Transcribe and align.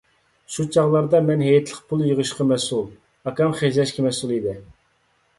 شۇ 0.53 0.63
چاغلاردا، 0.75 1.17
مەن 1.25 1.41
ھېيتلىق 1.47 1.83
پۇل 1.91 2.01
يىغىشقا 2.05 2.47
مەسئۇل، 2.51 2.87
ئاكام 3.31 3.53
خەجلەشكە 3.59 4.07
مەسئۇل 4.07 4.33
ئىدى. 4.39 4.55